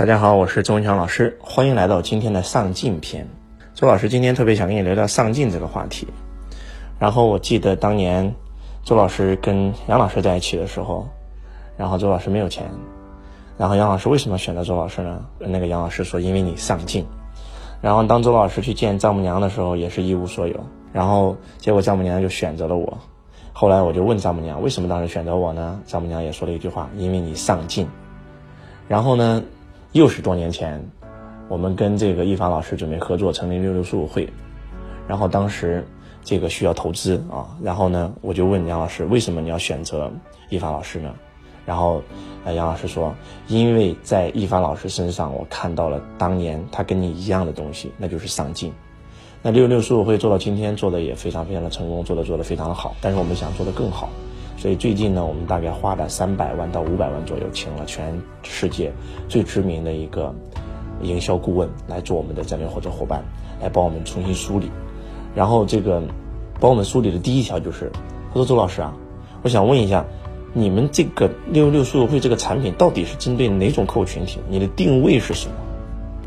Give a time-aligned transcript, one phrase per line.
[0.00, 3.28] 大家好，我是周文强老师，欢迎来到今天的上进篇。
[3.74, 6.08] 周老师今天特别想跟你聊聊上进这个话题。
[6.98, 8.34] 然后我记得当年
[8.82, 11.06] 周老师跟杨老师在一起的时候，
[11.76, 12.64] 然后周老师没有钱，
[13.58, 15.22] 然后杨老师为什么选择周老师呢？
[15.38, 17.04] 那个杨老师说因为你上进。
[17.82, 20.58] 然后当周老师去见丈母娘的时候，也是一无所有。
[20.94, 22.96] 然后结果丈母娘就选择了我。
[23.52, 25.78] 后来我就问丈母娘为什么当时选择我呢？
[25.86, 27.86] 丈母娘也说了一句话：因为你上进。
[28.88, 29.42] 然后呢？
[29.92, 30.80] 又是多年前，
[31.48, 34.28] 我们跟这个一凡老师准备合作成立六六书友会，
[35.08, 35.84] 然后当时
[36.22, 40.10] 这个需要投资啊，然后呢，我就问杨老师，为什么你要选择
[40.48, 41.12] 一凡老师呢？
[41.66, 42.02] 然后，
[42.44, 43.14] 呃，杨老师说，
[43.48, 48.72] 因为在一凡老师身上，我看到了当年他跟你一样的东西，那就是上进。
[49.42, 54.08] 那六六书友会做到今天，做的也非常非常的成功，做的做的非常的好，但是我们想做的更好。
[54.60, 58.92] 所以最近呢，我们大概花了三百万到五百万左右，请了全世界
[59.26, 60.34] 最知名的一个
[61.00, 63.24] 营销顾问来做我们的战略合作伙伴，
[63.62, 64.70] 来帮我们重新梳理。
[65.34, 66.02] 然后这个
[66.60, 67.90] 帮我们梳理的第一条就是，
[68.28, 68.94] 他说周老师啊，
[69.40, 70.04] 我想问一下，
[70.52, 74.40] 你们这个六六六书友会这个产品到底是针对哪种客户群体？
[74.50, 75.54] 你的定位是什么？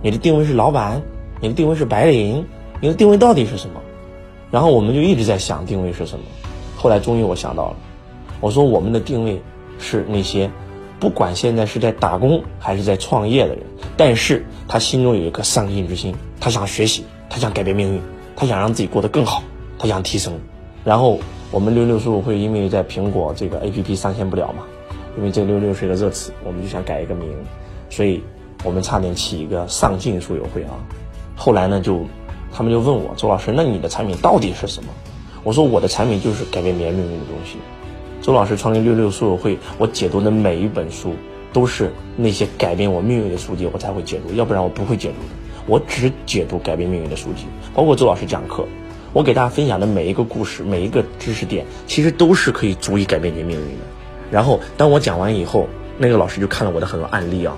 [0.02, 1.00] 你的定位是老板？
[1.40, 2.44] 你的定位是白领？
[2.81, 3.80] 你的定位到底是什么？
[4.50, 6.25] 然后我们就一直在想定位是什么。
[6.75, 7.75] 后来终于我想到了。
[8.44, 9.42] 我说我们的定位
[9.80, 10.52] 是那些
[11.00, 13.64] 不管现在是在打工还是在创业的人，
[13.96, 18.02] 但是他心中有一颗上进之心，他想学习，他想改变命运，
[18.36, 19.42] 他想让自己过得更好，
[19.80, 20.34] 他想提升。
[20.84, 21.20] 然后
[21.52, 24.66] 我们六六书友会因为在苹果这个 APP 上线不了嘛，
[25.18, 27.30] 因为这六六是一个热词，我们就想改一个名，
[27.90, 28.22] 所以
[28.66, 30.72] 我们差点起一个上进书友会啊。
[31.34, 32.02] 后来呢，就
[32.52, 34.90] 他们就问我周老师，那你的产品到底是什么？
[35.46, 37.58] 我说我的产品就是改变别人命运的东西。
[38.24, 41.14] 周老师创立六六书友会，我解读的每一本书
[41.52, 45.28] 都是那些改变我命运的书籍，我才会解读，要不然我不会解读的。
[45.68, 47.44] 我只解读改变命运的书籍，
[47.74, 48.66] 包括周老师讲课，
[49.12, 53.84] 我给大家分享的每一个故事、每一个知识点，其实都是可以足以改变你命运的。
[54.31, 57.58] 然后当我讲完以后，那个老师就看了我的很多案例啊，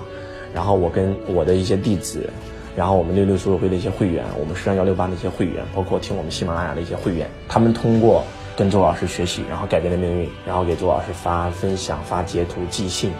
[0.52, 2.28] 然后我跟我的一些弟子，
[2.74, 8.24] 然后我们六六书友会的一些会员，我们十三幺六八的一些会员，包括听我们喜马拉雅的一些会员，他们通过。
[8.56, 13.12] 跟周老师学习，然后改变了命运，然后给周老师发分享、发截图、寄信。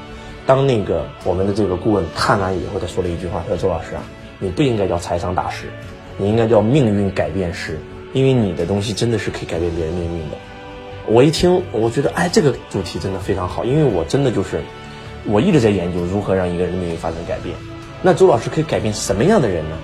[0.46, 4.02] 当那个我们的这个顾问看完以后，他说了一句话：“他说周老师啊，
[4.38, 5.66] 你不应该叫财商大师，
[6.16, 7.78] 你应该叫命运改变师，
[8.12, 10.36] 因为你的东西真的是可以改变别人命运的。”
[11.06, 14.60] 我一听，我觉得哎，这个主题真的非常好，因为我真的就是
[15.24, 17.54] 我一直在研究如何让一个人的命运发生改变。
[18.02, 19.76] 那周老师可以改变什么样的人呢？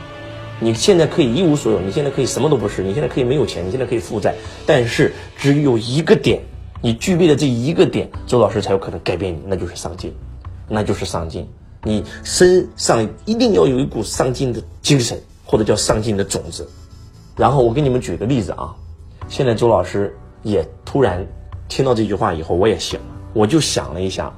[0.62, 4.32] 你现在可以一无所有，你现在可以什么都不是，你现在可以没有钱，你现在可以负债，
[4.64, 6.40] 但是只有一个点，
[6.80, 10.14] 你具备的这一个点，周老师才有可能改变你，那就是上进，
[10.68, 11.48] 那就是上进。
[11.82, 16.68] 你身上一定要有一股上进的精神，或者叫上进的种子。
[17.36, 18.72] 然后我给你们举个例子啊，
[19.28, 21.26] 现在周老师也突然
[21.68, 24.32] 听到这句话以后，我也醒了，我就想了一下，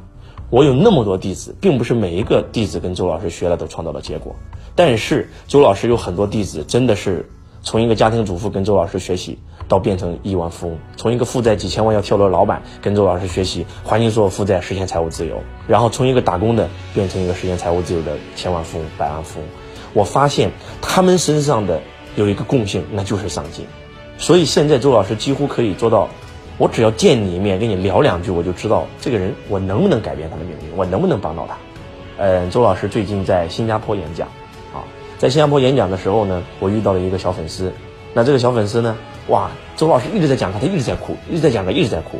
[0.51, 4.37] 我有那么多弟子，并不是每一个弟子跟周老师学了都创造了结果。
[4.77, 7.29] 但是周老师有很多弟子，真的是
[7.63, 9.39] 从一个家庭主妇跟周老师学习，
[9.69, 19.49] 到变成亿万富翁；从一个负债几千万要跳楼的老板跟周老师学习，还清所有负债，实现财务自由；然后从一个打工的变成一个实现财务自由的千万富翁、百万富翁。
[19.93, 20.51] 我发现
[20.83, 21.81] 他们身上的
[22.17, 23.65] 有一个共性，那就是上进。
[24.19, 26.09] 所以现在周老师几乎可以做到，
[26.57, 31.57] 我只要见你一面，跟你聊两句，我就知道这个人我能不能改变他的命运，我能不能帮到他。
[32.19, 34.29] 嗯，周老师最近在新加坡演讲。
[34.73, 34.85] 啊
[35.19, 37.73] 在新加坡演讲的时候呢，我遇到了一个小粉丝。
[38.13, 38.97] 那这个小粉丝呢，
[39.29, 42.19] 哇，周老师一直在讲课，他一直在哭，一直在讲课，一直在哭。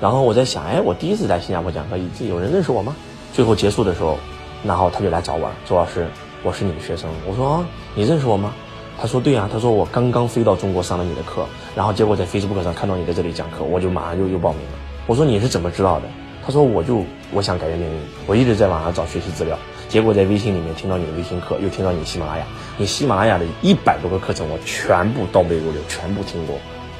[0.00, 1.96] 然后我在想，哎，我第一次在新加坡讲课，
[2.26, 2.96] 有人认识我吗？
[3.32, 4.18] 最后结束的时候，
[4.64, 6.06] 然后他就来找我了，周老师，
[6.42, 7.08] 我是你的学生。
[7.26, 7.64] 我说，
[7.94, 8.52] 你认识我吗？
[8.98, 14.78] 他说对啊，他说我刚刚飞到中国上了你的课，然后结果在 Facebook 上看到你在这里讲课，我就马上就又报名了。
[15.06, 16.06] 我说你是怎么知道的？
[16.44, 19.58] 他说我就我想改变命运，我一直在网上找学习资料。
[19.88, 22.44] 结果在微信里面听到你的微信课，又听到你喜马拉雅，
[22.78, 26.56] 你喜马拉雅的一百多个课程，我全部倒背如流，全部听过。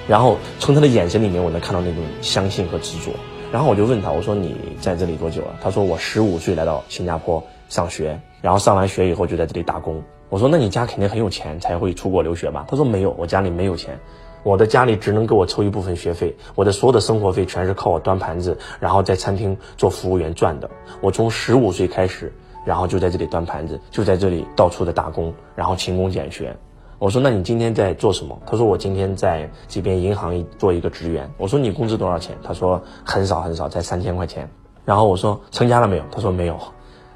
[0.09, 3.13] 然后从他的眼神里面，我能看到那种相信和执着。
[3.53, 5.57] 然后我就问他，我说你在这里多久了？
[5.63, 10.03] 他说我十五岁来到新加坡上学，然后上完学以后就在这里打工。
[10.29, 12.65] 我说那你家肯定很有钱才会出国留学吧？
[12.69, 13.99] 他说没有，我家里没有钱，
[14.43, 20.71] 我的家里只能给我抽一部分学费，我的所有的生活费全是靠我端盘子，然后在餐厅做服务员赚的。
[21.01, 22.33] 我从十五岁开始。
[22.63, 26.55] 然后就在这里端盘子，就在这里到处的打工，然后勤工俭学。
[26.99, 34.47] 我说：“那你今天在做什么？”他说：“我今天在这边银行做一个职员。”我说：“你工资多少钱？”他说：“很少很少，才三千块钱。”
[34.85, 36.59] 然后我说：“成家了没有？”他说：“没有。”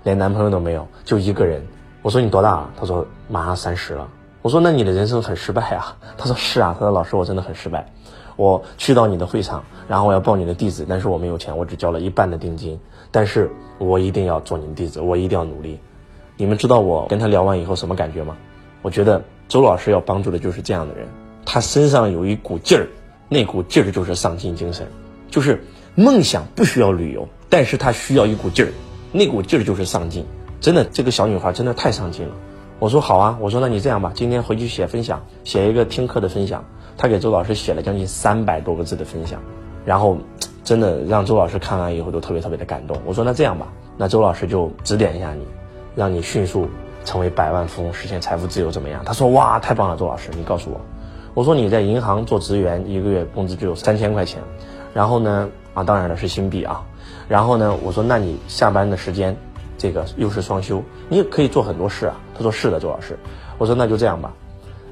[0.02, 1.62] 连男朋友都没有，就一个人。
[2.00, 2.70] 我说你多大了？
[2.74, 4.08] 他说马上三十了。
[4.44, 5.96] 我说那你的人生很失败啊。
[6.18, 6.76] 他说是啊。
[6.78, 7.90] 他说老师我真的很失败。
[8.36, 12.78] 我去到你的会场，然后我要报你的弟子，但是我没有钱，我只交了一半的定金。
[13.10, 15.80] 但是我一定要做你的弟子，我一定要努力。
[16.36, 18.36] 你们知道我跟他聊完以后什么感觉吗？
[18.82, 21.08] 我觉得周老师要帮助的就是这样的人，
[21.46, 22.86] 他身上有一股劲儿，
[23.30, 24.86] 那股劲儿就是上进精神，
[25.30, 25.64] 就是
[25.94, 28.72] 梦想不需要旅游，但是他需要一股劲儿，
[29.10, 30.26] 那股劲儿就是上进。
[30.60, 32.34] 真的，这个小女孩真的太上进了。
[32.84, 36.62] 我说好啊，我说那你这样吧，今天回去写分享，写一个听课的分享。
[36.98, 39.40] 他给周老师写了将近三百多个字的分享，
[39.86, 40.18] 然后
[40.62, 43.00] 真的让周老师看完以后都特别特别的感动。
[43.06, 45.46] 我说那这样吧，那周老师就指点一下你，
[45.94, 46.68] 让你迅速
[47.06, 49.02] 成为百万富翁，实现财富自由怎么样？
[49.02, 50.78] 他说哇，太棒了，周老师，你告诉我。
[51.32, 54.42] 我说你在银行做职员，一个月工资只有三千块钱，
[54.92, 56.84] 然后呢啊，当然了是新币啊，
[57.28, 59.34] 然后呢，我说那你下班的时间，
[59.84, 62.16] 这个又是双休，你也可以做很多事啊。
[62.34, 63.18] 他说是的，周老师。
[63.58, 64.32] 我说那就这样吧。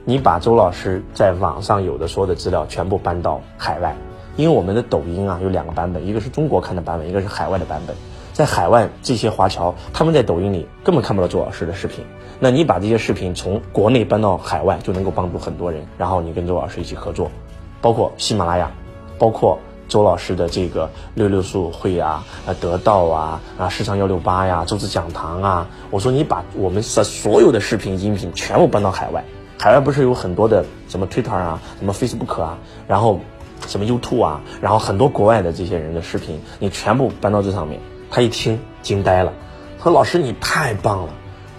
[0.04, 3.96] 你把周老师在网上有的所有的资料全部搬到海外，
[4.36, 7.96] 因为我们的抖音啊有两个版本，一个是中国看的版本，一个是海外的版本。
[8.34, 12.04] 在海外这些华侨他们在抖音里根本看不到周老师的视频，
[12.38, 15.86] 那你把这些视频从国内搬到海外，就能够帮助很多人。
[15.96, 17.30] 然后你跟周老师一起合作，
[17.80, 18.70] 包括喜马拉雅，
[19.18, 19.58] 包括
[19.92, 29.22] 周老师的这个六六速会啊、啊得到啊、啊市场幺六八呀、周子讲堂啊，我说你把我们的所有的视频音频全部搬到海外。
[29.58, 32.56] 海外不是有很多的什么 Twitter 啊，什么 Facebook 啊，
[32.88, 33.20] 然后
[33.66, 37.78] 什么 YouTube 啊，然后很多国外的这些人的视频，你全部搬到这上面。
[38.10, 39.34] 他一听惊呆了，
[39.78, 41.12] 他说：“老师你太棒了，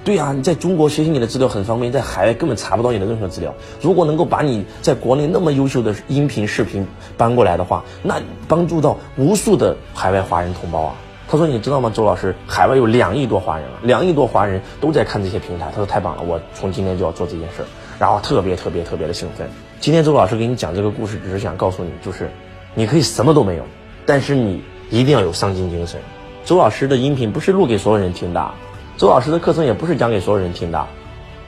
[0.03, 3.53] 对呀，你在中国学习你的资料很方便，在海外根本查不到你的任何资料。
[3.81, 6.85] 如果能够把你在国内那么优秀的音频视频
[7.15, 10.95] 搬过来的话，那帮助到无数的海外华人同胞啊。”
[11.25, 17.65] 他说：“你知道吗，周老师，海外有两亿多华人了，两亿多华人都在看这些平台。”他说：“太棒了，我从今天就要做这件事儿。”
[17.97, 19.49] 然后特别特别特别的兴奋。
[19.79, 22.29] 今天周老师给你讲这个故事，只是想告诉你，就是
[22.75, 23.63] 你可以什么都没有，
[24.05, 25.99] 但是你一定要有上进精神。
[26.43, 28.51] 周老师的音频不是录给所有人听的，
[28.95, 30.85] 周老师的课程也不是讲给所有人听的，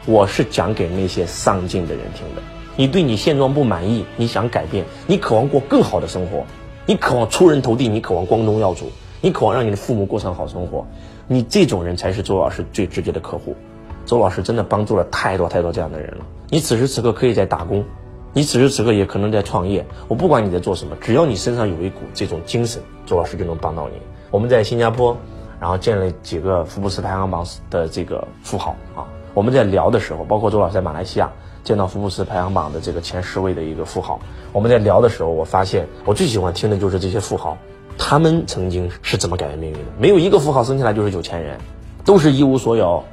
[0.07, 2.41] 我是讲给那些上进的人听的。
[2.75, 6.43] 你对你现状不满意，你想改变，你渴望过更好的生活，
[6.87, 10.87] 你渴望出人头地，你渴望光宗耀祖，你渴望让你的父母过上好生活，
[11.27, 13.55] 你这种人才是周老师最直接的客户。
[14.07, 16.25] 周老师真的帮助了太多太多这样的人了。
[16.49, 17.85] 你此时此刻可以在打工，
[18.33, 19.85] 你此时此刻也可能在创业。
[20.07, 23.93] 我不管你在做什么，只要你身上有一股这种精神，周老师就能帮到你。
[24.31, 25.15] 我们在新加坡，
[25.59, 29.05] 然后见了几个福布斯排行榜的这个富豪啊。
[29.33, 31.31] 我们在聊的时候，包括周老师在马来西亚
[31.63, 34.19] 见到福布斯排行榜的这个前十位的一个富豪。
[34.53, 37.57] 我们在聊的时候，我发现我最喜欢听的就是这些富豪，
[37.97, 39.85] 他们曾经是怎么改变命运的。
[39.99, 41.57] 没有一个富豪生下来就是有钱人，
[42.05, 43.03] 都是一无所有。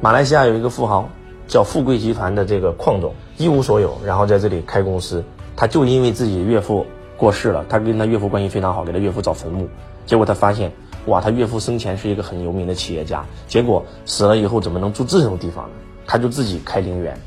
[0.00, 1.08] 马来西亚有一个富豪，
[1.46, 5.24] 叫富贵集团的这个矿总，一无所有，然后在这里开公司。
[5.54, 9.68] 他就因为自己岳父过世了，他跟他岳父关系非常好，给他岳父找坟墓。
[10.04, 10.70] 结果他发现，
[11.06, 15.74] 哇，他岳父生前是一个很有名的企业家，结果死了以后怎么能住这种地方呢？
[16.06, 17.18] 他就自己开陵园，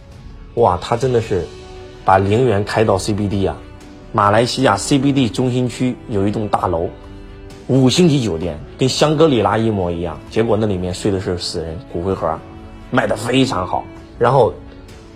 [0.55, 1.45] 哇，他真的是
[2.05, 3.57] 把陵园开到 CBD 啊，
[4.13, 6.89] 马来西亚 CBD 中心区有一栋大楼。
[7.67, 12.39] 五星级酒店跟香格里拉一模一样，结果那里面睡的是死人骨灰盒，
[12.89, 13.83] 卖的非常好。
[14.17, 14.51] 然后，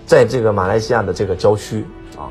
[0.05, 1.84] 在这个马来西亚的这个郊区
[2.15, 2.29] 啊，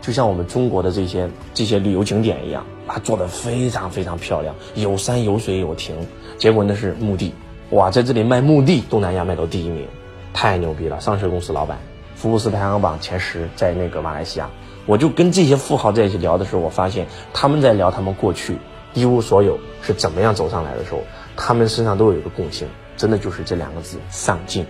[0.00, 5.94] 就像我们中国的这些这些旅游景点一样，它做的非常非常漂亮，有山有水有亭。
[6.38, 7.34] 结果那是墓地，
[7.70, 9.86] 哇，在这里卖墓地，东南亚卖到第一名，
[10.32, 11.00] 太牛逼了！
[11.00, 11.78] 上市公司老板，
[12.14, 14.50] 福布斯排行榜前十，在那个马来西亚。
[14.86, 18.58] 我就跟这些富豪在一起聊的时候，我发现他们在聊他们过去。
[18.92, 20.98] 一无所有是怎么样走上来的时候，
[21.36, 22.66] 他们身上都有一个共性，
[22.96, 24.66] 真的就是这两个字：上进，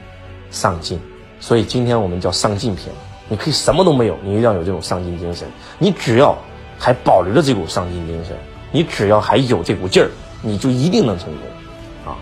[0.51, 1.01] 上进。
[1.41, 2.95] 所以今天我们叫上进篇。
[3.29, 5.49] 你可以什么都没有，你一定要有这种上进精神。
[5.79, 6.37] 你只要
[6.81, 8.35] 还保留着这股上进精神，
[8.73, 10.11] 你只要还有这股劲儿，
[10.41, 12.11] 你就一定能成功。
[12.11, 12.17] 啊，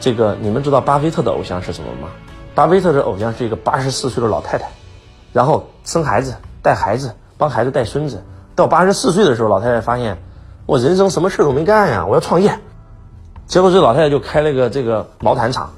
[0.00, 2.08] 这个你们知道巴菲特的偶像是什么吗？
[2.54, 4.70] 巴菲特的偶像是一个八十四岁的老太太，
[5.34, 8.24] 然后生孩子、带孩子、帮孩子带孙子，
[8.56, 10.16] 到八十四岁的时候，老太太发现。
[10.66, 12.56] 我人生什么事都没干呀，我要创业，
[13.46, 15.68] 结果这老太太就开了个这个毛毯厂，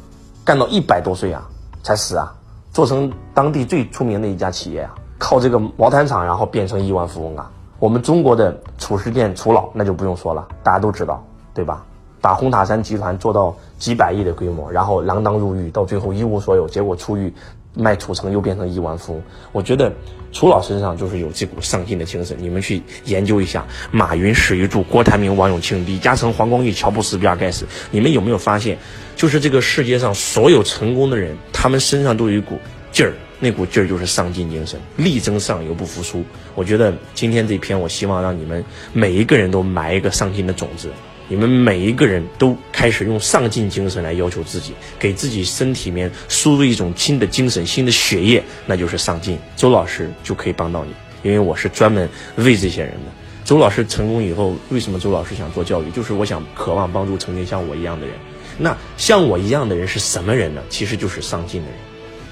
[0.45, 1.49] 干到一百多岁啊
[1.83, 2.35] 才死啊，
[2.73, 7.51] 做成当地最出名的一家企业啊，靠这个毛毯厂然后变成亿万富翁啊。
[7.83, 11.85] 我们中国的褚时健褚老那就不用说了，大家都知道对吧？
[12.21, 17.35] 把红塔山集团做到几百亿的规模，然后锒铛入狱，到最后一无所有，结果出狱
[17.75, 19.23] 卖土橙又变成亿万富翁。
[19.51, 19.93] 我觉得
[20.31, 22.37] 楚老身上就是有这股上进的精神。
[22.39, 28.79] 你们去研究一下，马云、史玉柱、郭台铭、王永庆、李嘉诚、黄光裕、乔布斯、比尔盖茨，你们有没有发现，
[29.17, 32.61] 就是这个世界上所有成功的人，他们身上都有一股
[32.93, 36.23] 劲儿，那股劲儿就是上进精神，力争上游，不服输。
[36.55, 40.91] 我觉得今天这篇，我希望让你们每一个人都埋一个上进的种子。
[41.29, 49.39] 你们每一个人都开始用上进精神来要求自己，给自己身体里面输入一种新的精神、新的血液，那就是上进。
[49.57, 52.07] 周老师就可以帮到你，因为我是专门
[52.37, 53.11] 为这些人的。
[53.45, 55.91] 周老师成功以后，为什么周老师想做教育？
[55.93, 58.15] 就是我想渴望帮助曾经像我一样的人。
[58.59, 60.63] 那像我一样的人是什么人呢？
[60.69, 61.79] 其实就是上进的人。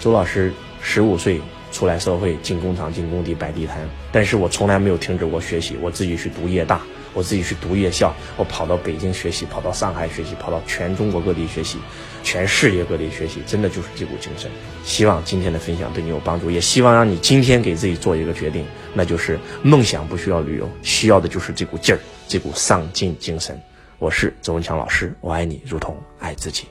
[0.01, 0.53] 周老师
[0.83, 1.41] 十五岁
[1.71, 3.77] 出来社会，进工厂、进工地、摆地摊，
[4.11, 6.81] 但是我从来没有停止过学习，我自己去读夜大。
[7.13, 11.77] 我自己去读夜校，我跑到北京学习，跑到上海学习，跑到全中国各地学习，
[12.23, 14.49] 全世界各地学习，真的就是这股精神。
[14.85, 18.65] 希望今天的分享对你有帮助，也希望让你今天给自己做一个决定，
[18.95, 23.61] 那就是梦想不需要旅游，需要的就是这股劲儿，这股上进精神。
[23.99, 26.69] 我是周文强老师，我爱你如同爱自己。